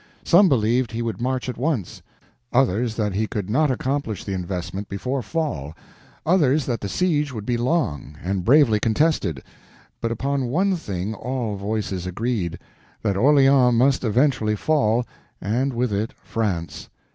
[0.23, 2.01] Some believed he would march at once,
[2.51, 5.75] others that he could not accomplish the investment before fall,
[6.25, 9.43] others that the siege would be long, and bravely contested;
[10.01, 12.57] but upon one thing all voices agreed:
[13.03, 15.05] that Orleans must eventually fall,
[15.39, 16.89] and with it France.